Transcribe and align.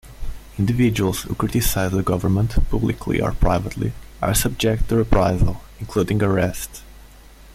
Individuals 0.57 1.21
who 1.21 1.35
criticize 1.35 1.91
the 1.91 2.01
government 2.01 2.55
publicly 2.71 3.21
or 3.21 3.33
privately 3.33 3.93
are 4.19 4.33
subject 4.33 4.89
to 4.89 4.95
reprisal, 4.95 5.61
including 5.79 6.23
arrest. 6.23 6.81